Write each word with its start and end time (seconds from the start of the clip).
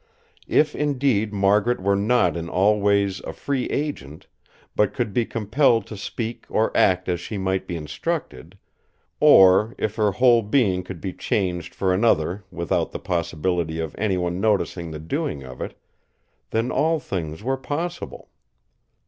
If 0.47 0.75
indeed 0.75 1.31
Margaret 1.31 1.79
were 1.79 1.95
not 1.95 2.35
in 2.35 2.49
all 2.49 2.81
ways 2.81 3.19
a 3.19 3.31
free 3.33 3.65
agent, 3.65 4.25
but 4.75 4.95
could 4.95 5.13
be 5.13 5.27
compelled 5.27 5.85
to 5.85 5.95
speak 5.95 6.45
or 6.49 6.75
act 6.75 7.07
as 7.07 7.19
she 7.19 7.37
might 7.37 7.67
be 7.67 7.75
instructed; 7.75 8.57
or 9.19 9.75
if 9.77 9.97
her 9.97 10.13
whole 10.13 10.41
being 10.41 10.81
could 10.81 11.01
be 11.01 11.13
changed 11.13 11.75
for 11.75 11.93
another 11.93 12.43
without 12.49 12.91
the 12.91 12.97
possibility 12.99 13.79
of 13.79 13.93
any 13.99 14.17
one 14.17 14.41
noticing 14.41 14.89
the 14.89 14.97
doing 14.97 15.43
of 15.43 15.61
it, 15.61 15.77
then 16.49 16.71
all 16.71 16.99
things 16.99 17.43
were 17.43 17.55
possible. 17.57 18.29